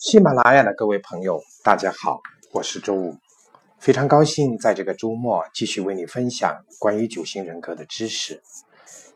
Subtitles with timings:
[0.00, 3.18] 喜马拉雅的各位朋友，大家好，我是周五，
[3.78, 8.42] 非常高兴在这个周末继续为你分享关于九型人格的知识。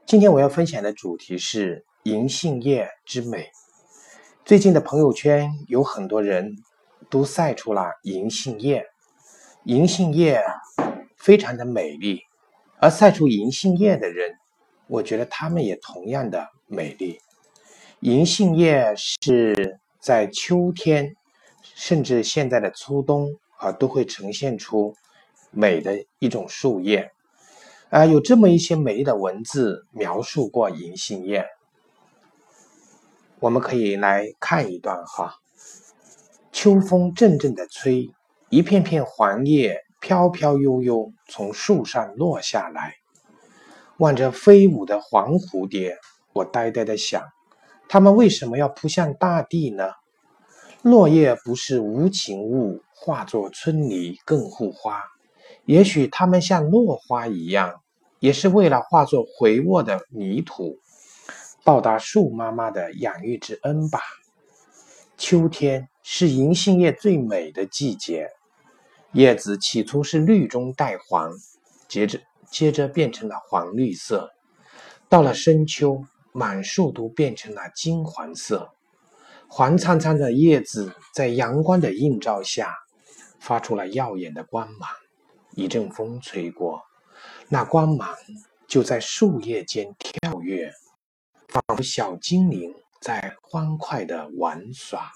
[0.04, 3.48] 今天我要分享的主题是银杏叶之美。
[4.44, 6.54] 最近的朋友圈有很多人
[7.08, 8.84] 都晒出了银杏叶，
[9.64, 10.38] 银杏叶
[11.16, 12.20] 非常的美丽，
[12.78, 14.34] 而晒出银杏叶的人，
[14.88, 17.18] 我觉得他们也同样的美丽。
[18.00, 19.80] 银杏叶是。
[20.04, 21.16] 在秋天，
[21.62, 24.94] 甚至现在的初冬啊，都会呈现出
[25.50, 27.10] 美的一种树叶
[27.88, 28.04] 啊。
[28.04, 31.46] 有这么一些美丽的文字描述过银杏叶，
[33.40, 35.36] 我们可以来看一段哈。
[36.52, 38.10] 秋风阵阵的吹，
[38.50, 42.96] 一片片黄叶飘飘悠悠从树上落下来，
[43.96, 45.96] 望着飞舞的黄蝴蝶，
[46.34, 47.33] 我呆呆的想。
[47.94, 49.92] 它们为什么要扑向大地呢？
[50.82, 55.00] 落叶不是无情物，化作春泥更护花。
[55.64, 57.82] 也许它们像落花一样，
[58.18, 60.80] 也是为了化作肥沃的泥土，
[61.62, 64.00] 报答树妈妈的养育之恩吧。
[65.16, 68.28] 秋天是银杏叶最美的季节，
[69.12, 71.30] 叶子起初是绿中带黄，
[71.86, 72.18] 接着
[72.50, 74.32] 接着变成了黄绿色，
[75.08, 76.04] 到了深秋。
[76.36, 78.72] 满树都变成了金黄色，
[79.46, 82.74] 黄灿灿的叶子在阳光的映照下，
[83.38, 84.90] 发出了耀眼的光芒。
[85.52, 86.82] 一阵风吹过，
[87.48, 88.12] 那光芒
[88.66, 90.72] 就在树叶间跳跃，
[91.46, 95.12] 仿佛小精灵在欢快的玩耍。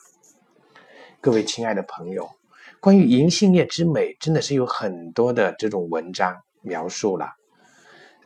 [1.20, 2.30] 各位亲爱的朋友，
[2.78, 7.32] 关于银杏叶之美，真的是有很多的这种文章描述了。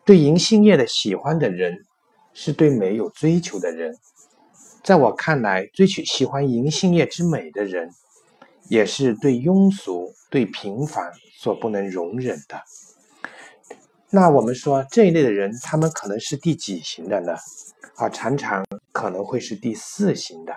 [0.05, 1.87] 对银杏叶的喜欢的人。
[2.35, 3.97] 是对美有追求的人，
[4.83, 7.91] 在我看来，追求喜欢银杏叶之美的人，
[8.69, 12.63] 也是对庸俗、对平凡所不能容忍的。
[14.11, 17.35] 那我们说这一类的人，他们可能是第几型的呢？
[17.97, 20.55] 啊，常常可能会是第四型的。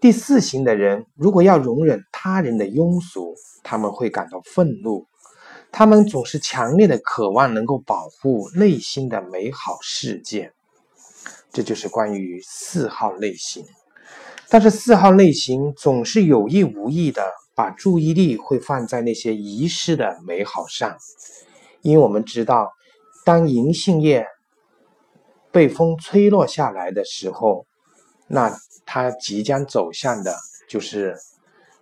[0.00, 5.06] 第四型的人，如果要容忍他人的庸俗，他们会感到愤怒。
[5.70, 10.52] 他们总是强烈的渴望能够保护内心的美好世界，
[11.52, 13.64] 这就是关于四号类型。
[14.48, 17.22] 但是四号类型总是有意无意的
[17.54, 20.96] 把注意力会放在那些遗失的美好上，
[21.82, 22.72] 因为我们知道，
[23.24, 24.26] 当银杏叶
[25.52, 27.66] 被风吹落下来的时候，
[28.26, 30.34] 那它即将走向的
[30.68, 31.14] 就是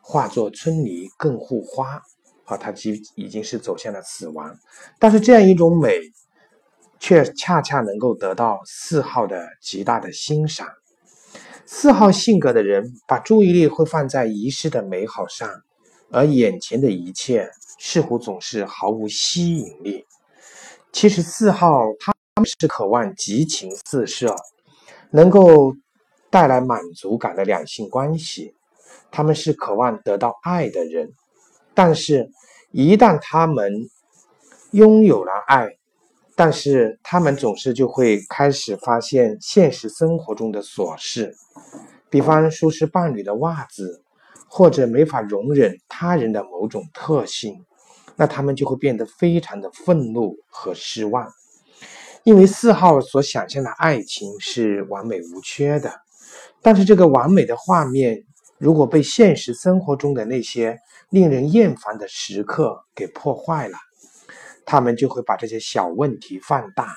[0.00, 2.02] 化作春泥更护花。
[2.46, 4.56] 啊，它即已经是走向了死亡，
[4.98, 6.00] 但是这样一种美，
[6.98, 10.68] 却恰恰能够得到四号的极大的欣赏。
[11.66, 15.50] 四号性格的人把注意力会放在遗失的美好上，
[16.12, 20.06] 而眼前的一切似乎总是毫无吸引力。
[20.92, 24.34] 其实四号他们是渴望激情四射，
[25.10, 25.74] 能够
[26.30, 28.54] 带来满足感的两性关系，
[29.10, 31.12] 他们是渴望得到爱的人。
[31.76, 32.30] 但是，
[32.70, 33.70] 一旦他们
[34.70, 35.76] 拥有了爱，
[36.34, 41.34] 但是他们总是就会开始发现现实生活中的琐事，
[42.08, 44.02] 比方说是伴侣的袜子，
[44.48, 47.62] 或者没法容忍他人的某种特性，
[48.16, 51.30] 那他们就会变得非常的愤怒和失望，
[52.24, 55.92] 因为四号所想象的爱情是完美无缺的，
[56.62, 58.24] 但是这个完美的画面。
[58.58, 60.78] 如果被现实生活中的那些
[61.10, 63.78] 令人厌烦的时刻给破坏了，
[64.64, 66.96] 他们就会把这些小问题放大，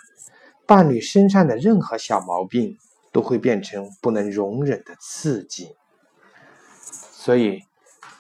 [0.65, 2.77] 伴侣身上的任何小毛病
[3.11, 5.75] 都会变成不能容忍的刺激。
[6.81, 7.61] 所以，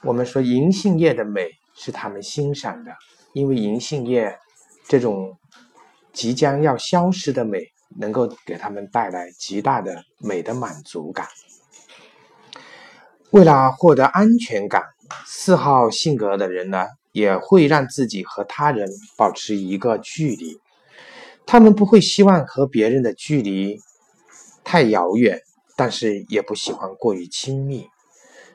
[0.03, 2.91] 我们说银杏叶的美是他们欣赏的，
[3.33, 4.37] 因为银杏叶
[4.87, 5.37] 这种
[6.11, 11.25] 即将要消失的美，能够给他们带来极大的美的满足感。
[13.31, 14.81] 为了获得安全感，
[15.25, 20.59] 四号性格的人呢，也会让自己和他人保持一个距离。
[21.45, 23.79] 他们不会希望和别人的距离
[24.63, 25.39] 太遥远，
[25.75, 27.87] 但是也不喜欢过于亲密。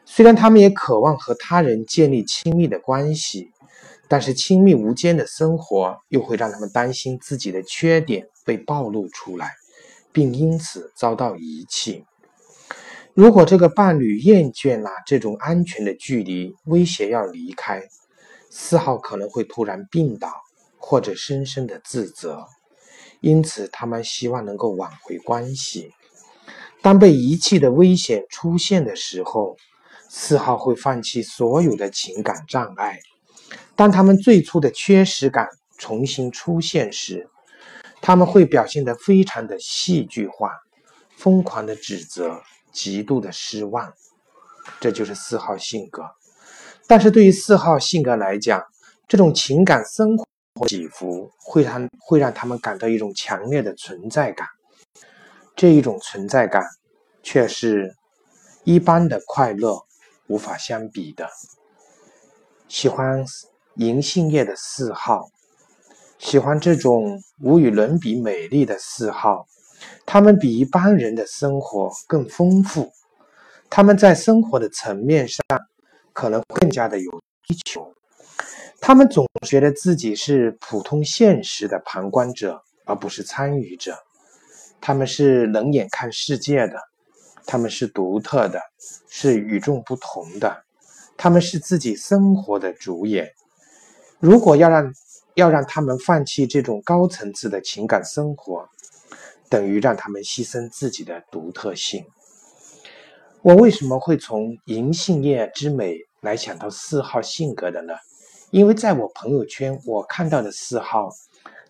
[0.04, 3.52] 虽然他们也渴望和他人建立亲密的关系，
[4.08, 9.52] 但是亲密无间的生活又会让他们担心自己的缺点被暴露出来，
[10.12, 12.04] 并因此遭到遗弃。
[13.14, 17.80] 如果这个伴侣厌倦了这种安全的距离，威胁要离开，
[18.50, 20.32] 四号可能会突然病倒，
[20.78, 22.44] 或者深深的自责，
[23.20, 25.92] 因此他们希望能够挽回关系。
[26.82, 29.56] 当被遗弃的危险出现的时候，
[30.08, 32.98] 四号会放弃所有的情感障碍。
[33.76, 35.46] 当他们最初的缺失感
[35.78, 37.28] 重新出现时，
[38.02, 40.50] 他们会表现得非常的戏剧化，
[41.16, 42.42] 疯狂的指责，
[42.74, 43.90] 极度的失望。
[44.80, 46.02] 这就是四号性格。
[46.86, 48.62] 但是对于四号性格来讲，
[49.08, 54.46] 这种情感生活起伏会让会让他们感到一种强烈的存在感。
[55.56, 56.62] 这一种存在感，
[57.22, 57.94] 却是
[58.64, 59.80] 一般的快乐
[60.26, 61.28] 无法相比的。
[62.66, 63.24] 喜欢
[63.76, 65.28] 银杏叶的四号，
[66.18, 69.46] 喜欢这种无与伦比美丽的四号，
[70.06, 72.92] 他们比一般人的生活更丰富。
[73.70, 75.42] 他们在生活的层面上
[76.12, 77.10] 可能更加的有
[77.42, 77.92] 追求。
[78.80, 83.96] 他们总觉得自己是普通现实的旁观者，而不是参与者。
[84.80, 86.78] 他们是冷眼看世界的，
[87.46, 88.60] 他们是独特的，
[89.08, 90.64] 是与众不同的。
[91.16, 93.32] 他们是自己生活的主演。
[94.20, 94.92] 如果要让
[95.34, 98.68] 要让他们放弃这种高层次的情感生活，
[99.54, 102.04] 等于让他们牺牲自己的独特性。
[103.40, 107.94] 我为什么会从银杏叶之美来想到四号性格的呢？
[108.50, 111.08] 因为在我朋友圈我看到的四号，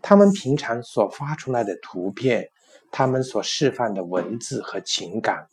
[0.01, 2.49] 他们平常所发出来的图片，
[2.91, 5.47] 他们所释放的文字和情感，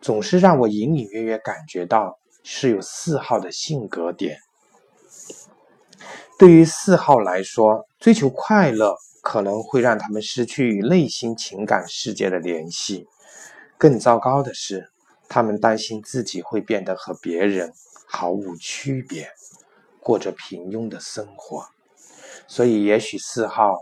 [0.00, 4.38] 总是让我隐隐约约感觉到是有四号的性格点。
[6.38, 13.08] 对于四号来说，追求快乐可能会让他们失去与内心情感世界的联系。
[13.78, 14.90] 更糟糕的是。
[15.28, 17.72] 他们担心自己会变得和别人
[18.06, 19.30] 毫无区别，
[19.98, 21.64] 过着平庸的生活，
[22.46, 23.78] 所以也许四号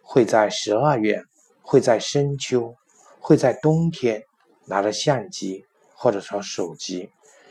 [0.00, 1.22] 会在十二月，
[1.60, 2.74] 会在深秋，
[3.20, 4.22] 会在冬天，
[4.64, 7.10] 拿着相机或者说手机，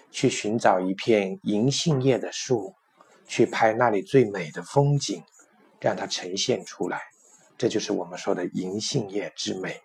[0.09, 2.73] 去寻找一片银杏叶的树，
[3.27, 5.23] 去拍那里最美的风景，
[5.79, 7.12] 让它呈现出来。
[7.57, 9.81] 这就是我们说的银杏叶之美。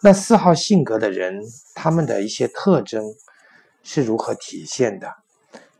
[0.00, 1.42] 那四号性格的人，
[1.74, 3.14] 他们的一些特征
[3.82, 5.08] 是如何体现的？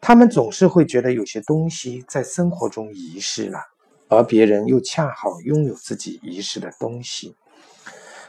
[0.00, 3.58] 他们总是会觉得有些东西在生活中遗失了，
[4.08, 7.36] 而别人又恰好拥有自己遗失的东西。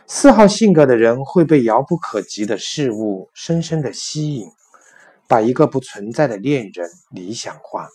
[0.08, 4.48] 四号性格的人会被遥不可及的事物深深的吸引，
[5.28, 7.90] 把一个不存在的恋人理想化。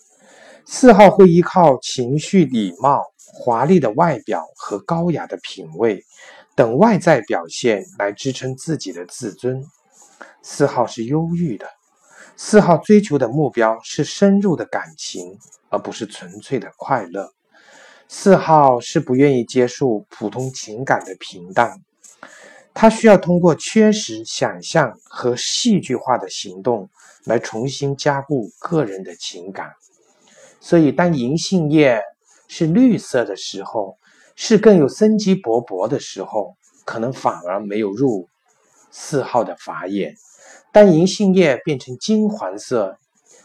[0.65, 3.03] 四号会依靠情绪、礼貌、
[3.33, 6.03] 华丽的外表和高雅的品味。
[6.53, 9.63] 等外在表现来支撑自己的自尊。
[10.43, 11.65] 四号是忧郁的，
[12.35, 17.31] 四号追求的目标是深入的感情，而不是纯粹的快乐。
[18.09, 21.73] 四号是不愿意接受普通情感的平淡，
[22.73, 26.89] 他需要通过缺失、想象和戏剧化的行动
[27.23, 29.71] 来重新加固个人的情感。
[30.61, 32.01] 所以，当银杏叶
[32.47, 33.97] 是绿色的时候。
[34.33, 36.55] 是更有生机勃勃的时候，
[36.85, 38.27] 可能反而没有入
[38.89, 40.15] 四号的法眼。
[40.71, 42.97] 当银杏叶变成金黄色，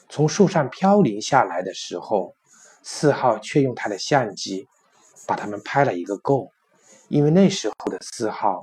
[0.08, 2.34] 从树上飘零下来的时候，
[2.82, 4.68] 四号却用他的相机
[5.26, 6.48] 把它们拍了一个够。
[7.08, 8.62] 因为那时候的四号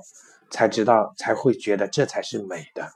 [0.50, 2.90] 才知道，才会觉得这才是美的。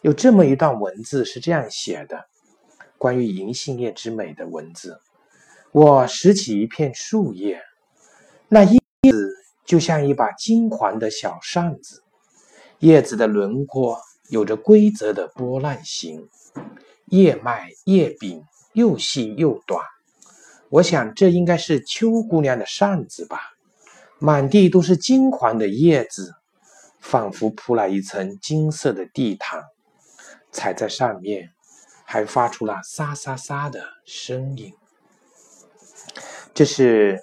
[0.00, 2.24] 有这么一段文字是这样写的：
[2.98, 4.98] 关于银杏叶之美的文字，
[5.72, 7.60] 我拾起一片树叶。
[8.48, 9.34] 那叶子
[9.64, 12.02] 就像一把金黄的小扇子，
[12.78, 13.98] 叶子的轮廓
[14.28, 16.28] 有着规则的波浪形，
[17.06, 19.82] 叶脉叶柄又细又短。
[20.70, 23.38] 我想这应该是秋姑娘的扇子吧。
[24.18, 26.32] 满地都是金黄的叶子，
[27.00, 29.62] 仿佛铺了一层金色的地毯，
[30.50, 31.50] 踩在上面
[32.04, 34.72] 还发出了沙沙沙的声音。
[36.54, 37.20] 这是。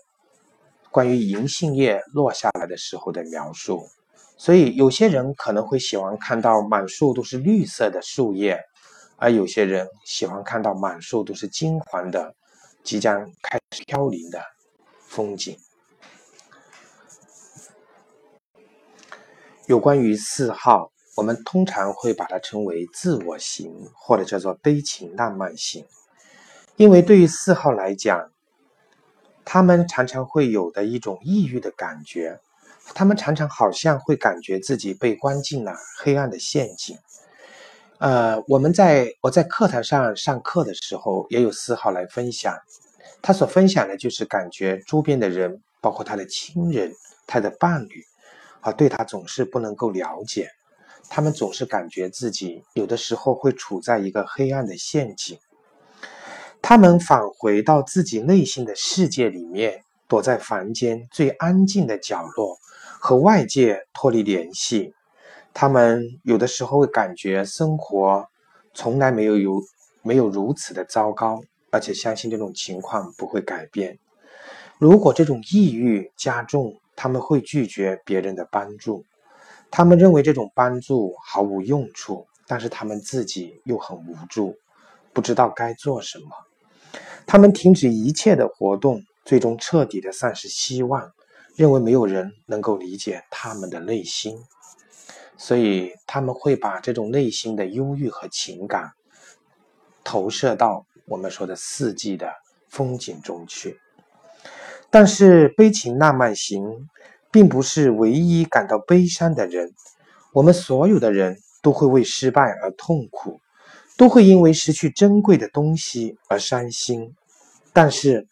[0.94, 3.88] 关于银杏叶落下来的时候的描述，
[4.36, 8.60] 所以有些人可能会喜欢看到满树都是绿色的树叶，
[9.16, 12.36] 而有些人喜欢看到满树都是金黄的、
[12.84, 14.44] 即将开始飘零的
[15.08, 15.58] 风景。
[19.68, 25.86] 有关于四号，我们通常会把它称为自我型，或者叫做悲情浪漫型，
[26.76, 28.32] 因为对于四号来讲。
[29.44, 32.40] 他们常常会有的一种抑郁的感觉，
[32.94, 36.96] 他们常常好像会感觉自己被关进了黑暗的陷阱。
[37.98, 42.56] 呃，我们在我在课堂上上课的时候，也有四号来分享，
[43.22, 46.94] 他所分享的就是感觉周边的人，包括他的亲人、
[47.26, 48.04] 他的伴侣，
[48.62, 50.50] 啊，对他总是不能够了解，
[51.10, 55.38] 他们总是感觉自己有的时候会处在一个黑暗的陷阱。
[56.62, 62.58] 他们返回到自己内心的世界里面，躲在房间最安静的角落，
[63.00, 64.94] 和外界脱离联系。
[65.54, 68.28] 他们有的时候会感觉生活
[68.74, 69.62] 从来没有有
[70.02, 71.42] 没有如此的糟糕，
[71.72, 74.00] 而且相信这种情况不会改变。
[74.78, 79.04] 如果这种抑郁加重，他们会拒绝别人的帮助，
[79.72, 84.56] 他们认为这种帮助毫无用处，但是他们自己又很无助，
[85.14, 86.28] 不知道该做什么。
[87.26, 91.14] 他们停止一切的活动，最终彻底的丧失希望，
[91.56, 94.38] 认为没有人能够理解他们的内心。
[95.38, 98.92] 所以他们会把这种内心的忧郁和情感
[100.04, 102.32] 投射到我们说的四季的
[102.70, 103.80] 风景中去。
[104.90, 106.90] 但是悲情浪漫型
[107.32, 109.74] 并不是唯一感到悲伤的人。
[110.34, 113.40] 我们所有的人都会为失败而痛苦，
[113.98, 117.16] 都会因为失去珍贵的东西而伤心。
[117.74, 118.28] 但是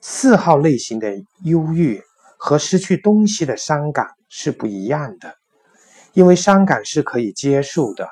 [0.00, 2.02] 四号类型的忧郁
[2.36, 5.34] 和失去东西的伤感是不一样的。
[6.12, 8.08] 因为伤感是可以接受的，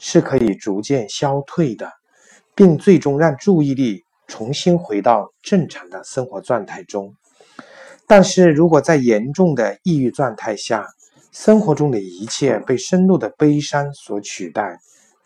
[0.00, 1.92] 是可以逐渐消退的，
[2.54, 7.14] 并最终让注意力重新回到正常的生活状态中。
[8.06, 10.86] 但是如果在严重的抑郁状态下，
[11.32, 14.78] 生活中的一切被深度的悲伤所取代，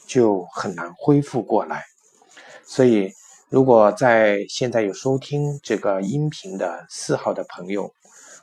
[0.06, 1.84] 就很难恢复过来。
[2.64, 3.12] 所以，
[3.50, 7.92] 如果在现在有收听这个音频的四号的朋友，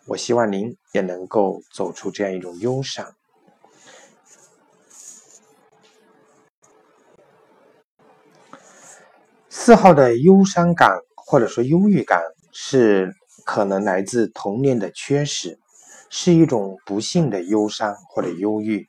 [0.06, 3.15] 我希望您也能够走出这样一种忧伤。
[9.50, 13.12] 四号的忧伤感或者说忧郁感是
[13.46, 15.58] 可能来自童年的缺失，
[16.10, 18.86] 是一种不幸的忧伤或者忧郁。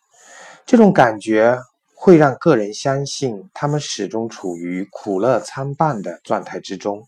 [0.65, 1.57] 这种感觉
[1.95, 7.07] 会让个人相信他们始终处于苦乐参半的状态之中，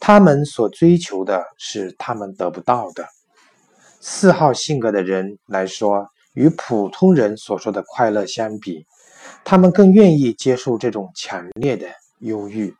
[0.00, 3.06] 他们所追求的是他们得不到的。
[4.00, 8.86] 四号性格的人来说，与普通人所说的快乐相比，
[9.44, 11.88] 他们更愿意接受这种强烈的
[12.20, 12.74] 忧郁。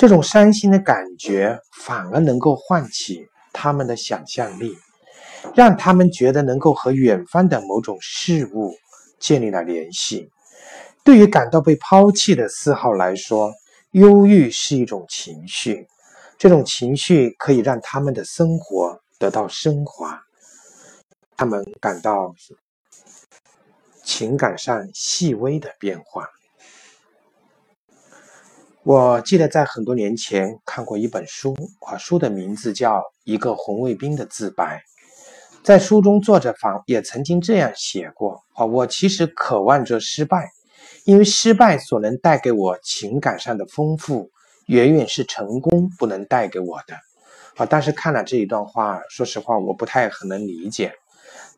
[0.00, 4.74] 这种伤心的感觉反而能够唤起他们的想象力，
[5.54, 8.72] 让他们觉得能够和远方的某种事物
[9.18, 10.30] 建立了联系。
[11.04, 13.52] 对于感到被抛弃的四号来说，
[13.90, 15.86] 忧郁是一种情绪，
[16.38, 20.18] 这种情绪可以让他们的生活得到升华，
[21.36, 22.34] 他们感到
[24.02, 26.26] 情感上细微的变化。
[28.82, 31.54] 我记得在很多年前看过一本书，
[31.86, 34.78] 啊，书的名字叫《一个红卫兵的自白》。
[35.62, 40.48] 在书中，作者访也曾经这样写过：啊，我其实渴望着失败，
[41.04, 44.30] 因为失败所能带给我情感上的丰富，
[44.64, 46.94] 远远是成功不能带给我的。
[47.56, 50.94] 啊，但是看了这一段话，说实话，我不太很能理解。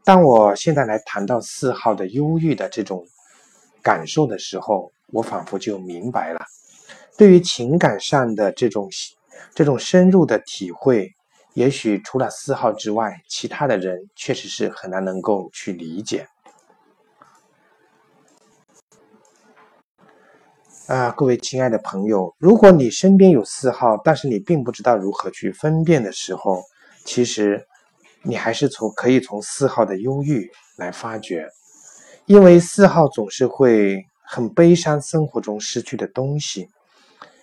[0.02, 3.07] 当我现在来谈到四号的忧郁的这种
[3.81, 6.41] 感受的时候，我仿佛就明白了。
[7.16, 8.88] 对于情感上的这种
[9.54, 11.11] 这种深入的体会，
[11.54, 16.26] 也许除了四号之外，其他的人确实是很难能够去理解。
[20.88, 26.62] 啊，各位亲爱的朋友，如果你身边有四号，但是你并不知道如何去分辨的时候，
[27.04, 27.64] 其实
[28.23, 31.47] 你还是从可以从四号的忧郁来发掘，
[32.26, 36.69] 因为四号总是会很悲伤生活中失去的东西。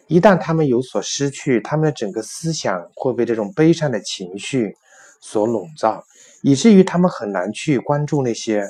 [0.10, 4.75] 一旦他们有所失去，他们的整个思想会被这种悲伤的情绪
[5.22, 6.04] 所笼罩，
[6.42, 8.66] 以至于他们很难去关注那些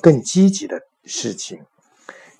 [0.00, 1.60] 更积极的事情。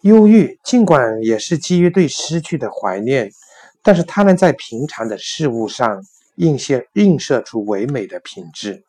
[0.01, 3.31] 忧郁尽管也是基于对失去的怀念，
[3.81, 8.83] 但是他们在平常的事物上映现映射出唯美的品质。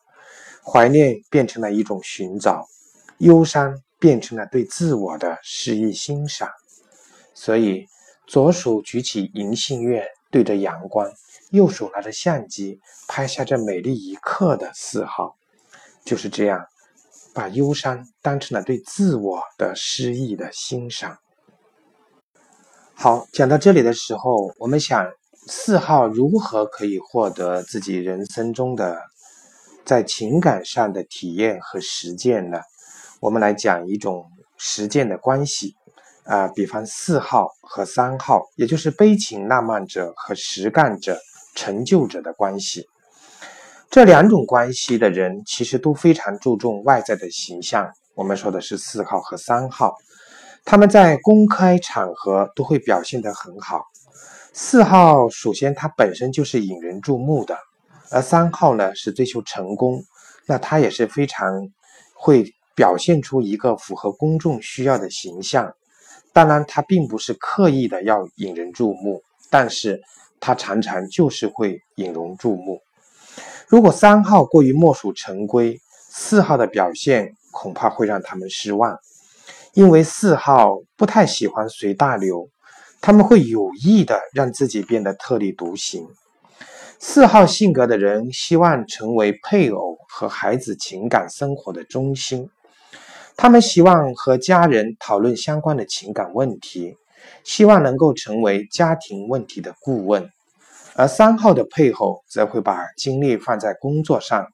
[0.64, 2.66] 怀念变成了一种寻找，
[3.18, 6.48] 忧伤变成了对自我的诗意欣赏。
[7.32, 7.86] 所以。
[8.26, 11.08] 左手举起银杏叶，对着阳光；
[11.50, 15.36] 右手拿着相机，拍下这美丽一刻的四号。
[16.04, 16.66] 就是这样，
[17.34, 21.18] 把忧伤当成了对自我的诗意的欣赏。
[22.94, 25.10] 好，讲到这里的时候，我们想
[25.46, 29.00] 四号如何可以获得自己人生中的
[29.84, 32.60] 在情感上的体验和实践呢？
[33.20, 35.74] 我们来讲一种实践的关系。
[36.24, 41.18] 啊，比方四号和三号，也就是悲情浪漫者和实干者、
[41.54, 42.86] 成就者的关系。
[43.90, 49.94] 这两种关系的人，其实都非常注重外在的形象，我们说的是四号和三号，
[50.64, 53.84] 他们在公开场合都会表现得很好。
[54.52, 57.56] 四号首先它本身就是引人注目的，
[58.10, 60.02] 而三号呢是追求成功，
[60.46, 61.68] 那他也是非常
[62.14, 65.72] 会表现出一个符合公众需要的形象。
[66.34, 70.02] 当然，他并不是刻意的要引人注目，但是
[70.40, 72.80] 他常常就是会引人注目。
[73.68, 78.98] 如果三号过于墨守成规，四号的表现恐怕会让他们失望，
[79.74, 82.48] 因为四号不太喜欢随大流，
[83.00, 86.04] 他们会有意的让自己变得特立独行。
[86.98, 92.50] 四号性格的人希望成为配偶和孩子情感生活的中心，
[93.36, 96.96] 他们希望和家人讨论相关的情感问题，
[97.42, 100.30] 希望能够成为家庭问题的顾问。
[100.94, 104.46] 而三号的配偶则会把精力放在工作上，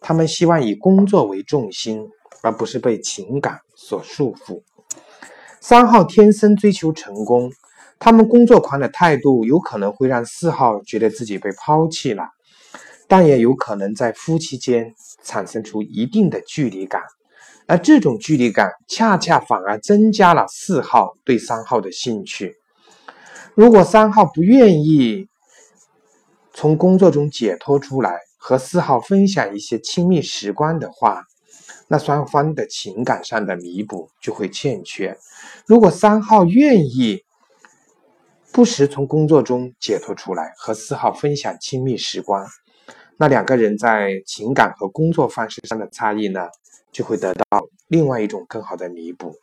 [0.00, 2.08] 他们希望以工作为重心，
[2.42, 4.62] 而不是被情感所束缚。
[5.60, 7.52] 三号天生追求成功，
[8.00, 12.24] 他们工作狂的态度有可能会让四号觉得自己被抛弃了，
[13.06, 17.00] 但也有可能在夫妻间产生出一定的距离感，
[17.66, 22.54] 而这种距离感恰恰反而增加了四号对三号的兴趣。
[23.54, 25.28] 如果三号不愿意，
[26.52, 31.24] 从工作中解脱出来，和四号分享一些亲密时光的话，
[31.88, 35.16] 那双方的情感上的弥补就会欠缺。
[35.66, 37.24] 如果三号愿意
[38.52, 42.46] 不时从工作中解脱出来，和四号分享亲密时光，
[43.16, 46.48] 那两个人在情感和工作方式上的差异呢，
[46.90, 47.44] 就会得到
[47.88, 49.34] 另外一种更好的弥补。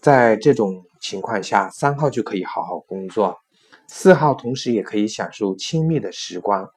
[0.00, 3.38] 在这种情况下，三号就可以好好工作。
[3.88, 6.68] 四号同时也可以享受亲密的时光，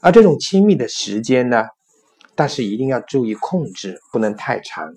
[0.00, 1.64] 而这种亲密的时间呢，
[2.34, 4.94] 但是一定要注意控制，不能太长。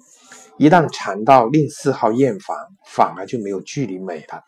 [0.58, 4.44] 一旦长到令四号厌烦，反而就没有距离美了。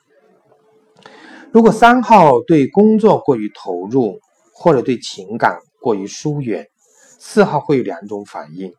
[1.52, 4.20] 如果三号对工作过于投入，
[4.54, 6.68] 或者对情感过于疏远，
[7.20, 8.74] 四号会有两种反应：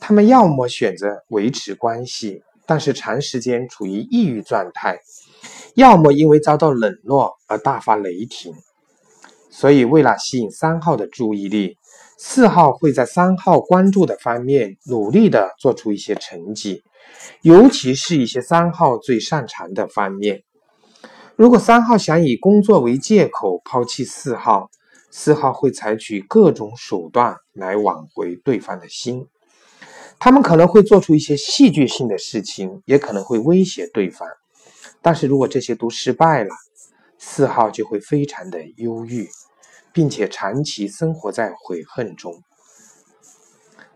[0.00, 4.98] 他们要么选择维持关系，但是长时间处于抑郁状态。
[5.74, 8.54] 要么因为遭到冷落而大发雷霆，
[9.50, 11.76] 所以为了吸引三号的注意力，
[12.16, 16.82] 四号会在三号关注的方面努力的做出一些成绩，
[17.42, 20.42] 尤其是一些三号最擅长的方面。
[21.36, 24.70] 如果三号想以工作为借口抛弃四号，
[25.10, 29.26] 四号会采取各种手段来挽回对方的心，
[30.18, 34.28] 他们可能会做出一些戏剧性的事情，也可能会威胁对方。
[35.00, 36.50] 但是如果这些都失败了，
[37.18, 39.28] 四号就会非常的忧郁，
[39.92, 42.42] 并且长期生活在悔恨中。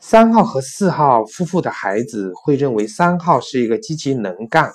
[0.01, 4.73] 三号和四号夫妇的孩子会认为三号是一个积极能干、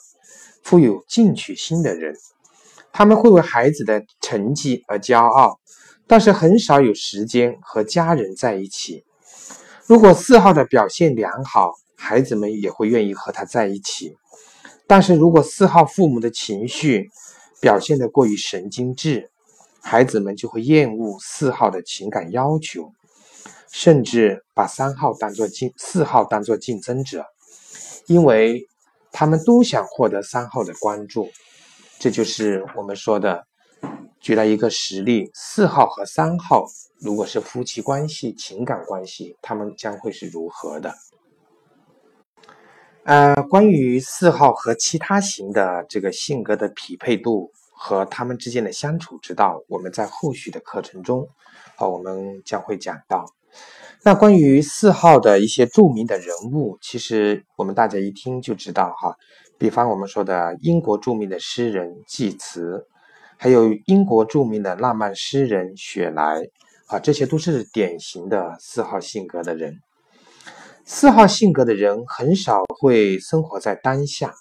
[0.64, 2.16] 富有进取心的人，
[2.94, 5.60] 他们会为孩子的成绩而骄傲，
[6.08, 9.04] 但是很少有时间和家人在一起。
[9.86, 14.16] 如果四号的表现良好，孩子们也会愿意和他在一起。
[14.88, 17.10] 但是如果四号父母的情绪
[17.60, 19.30] 表现得过于神经质，
[19.82, 22.92] 孩子们就会厌恶四号的情感要求，
[23.72, 27.26] 甚至把三号当做竞四号当做竞争者，
[28.06, 28.66] 因为
[29.12, 31.28] 他们都想获得三号的关注。
[32.00, 33.46] 这就是我们说的，
[34.20, 36.66] 举了一个实例：四号和三号
[37.00, 40.94] 如果是夫妻关系、情感关系，他们将会是如何的？
[43.04, 51.26] 呃，关于四号和其他型的这个性格的匹配度和他们之间的相处之道，我们在后续的课程中，
[51.78, 53.26] 啊，我们将会讲到。
[54.04, 59.16] 那关于四号的一些著名的人物，其实我们大家一听就知道哈。
[59.58, 62.86] 比方我们说的英国著名的诗人济慈，
[63.38, 66.42] 还有英国著名的浪漫诗人雪莱，
[66.88, 69.80] 啊，这些都是典型的四号性格的人。
[70.86, 74.34] 四号性格的人很少会生活在当下，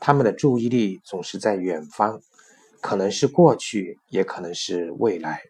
[0.00, 2.20] 他们的注意力总是在远方，
[2.80, 5.42] 可能是过去，也可能是未来，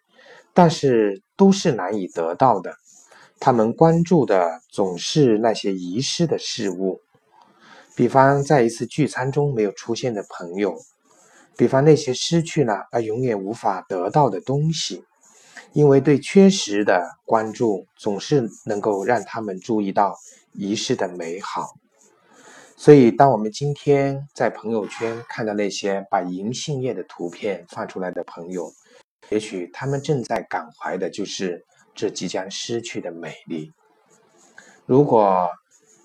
[0.53, 2.75] 但是都是难以得到的。
[3.39, 7.01] 他们关注的总是那些遗失的事物，
[7.97, 10.77] 比方在一次聚餐中没有出现的朋友，
[11.61, 15.05] 比方那些失去了而永远无法得到的东西。
[15.75, 20.16] 因为对缺失的关注，总是能够让他们注意到
[20.55, 21.75] 遗失的美好。
[22.79, 28.73] 所以，当我们今天在朋友圈看到那些把银杏叶的图片放出来的朋友，
[29.29, 33.70] 也许他们正在感怀的就是这即将失去的美丽。
[34.87, 35.51] 如果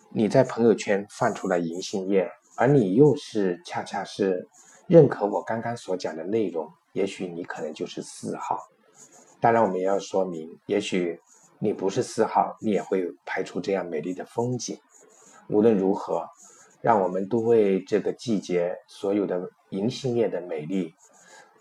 [0.10, 4.50] 你在朋友圈放出了银杏叶，而你又是恰恰是
[4.88, 8.60] 认可我刚刚所讲的内容，也许你可能就是四号。
[9.40, 11.20] 当然，我们也要说明，也许
[11.60, 14.80] 你不是四号，你也会拍出这样美丽的风景。
[15.50, 16.28] 无论如何，
[16.82, 20.94] 让我们都为这个季节所有的银杏叶的美丽，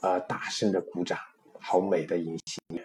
[0.00, 1.18] 呃，大声的鼓掌。
[1.60, 2.84] 好美的银杏叶。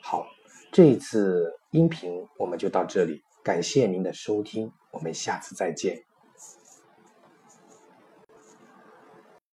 [0.00, 0.26] 好，
[0.70, 6.04] 这一次音频我们就到这里，感谢您的收听，我们下次再见。